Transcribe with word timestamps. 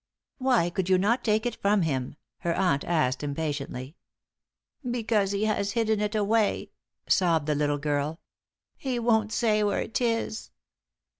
"Why 0.39 0.71
could 0.71 0.89
you 0.89 0.97
not 0.97 1.23
take 1.23 1.45
it 1.45 1.61
from 1.61 1.83
him?" 1.83 2.15
her 2.39 2.55
aunt 2.55 2.83
asked, 2.85 3.21
impatiently. 3.21 3.95
"Because 4.83 5.29
he 5.31 5.45
has 5.45 5.73
hidden 5.73 5.99
it 6.01 6.15
away," 6.15 6.71
sobbed 7.07 7.45
the 7.45 7.53
little 7.53 7.77
girl. 7.77 8.19
"He 8.75 8.97
won't 8.97 9.31
say 9.31 9.61
where 9.61 9.79
it 9.79 10.01
is." 10.01 10.49